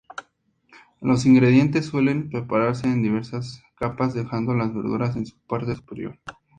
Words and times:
Los 0.99 1.27
ingredientes 1.27 1.85
suelen 1.85 2.31
prepararse 2.31 2.87
en 2.87 3.03
diversas 3.03 3.61
capas, 3.77 4.15
dejando 4.15 4.55
las 4.55 4.73
verduras 4.73 5.15
en 5.15 5.27
su 5.27 5.37
parte 5.41 5.75
superior. 5.75 6.17